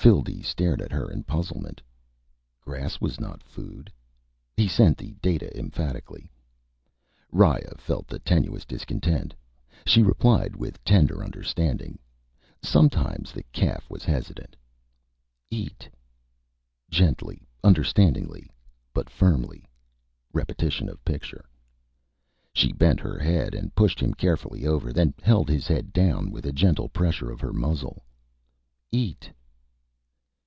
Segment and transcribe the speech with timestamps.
[0.02, 1.82] _Phildee stared at her in puzzlement.
[2.62, 3.92] Grass was not food.
[4.56, 6.32] He sent the data emphatically.
[7.30, 9.34] Riya felt the tenuous discontent.
[9.84, 11.98] She replied with tender understanding.
[12.62, 14.56] Sometimes the calf was hesitant.
[15.50, 15.86] Eat.
[16.88, 18.50] (Gently, understandingly,
[18.94, 19.66] but firmly.
[20.32, 21.44] [Repetition of picture.])
[22.54, 26.46] She bent her head and pushed him carefully over, then held his head down with
[26.46, 28.02] a gentle pressure of her muzzle.
[28.94, 29.28] _Eat.